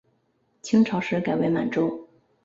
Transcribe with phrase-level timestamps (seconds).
[0.63, 2.09] 清朝时改为满洲。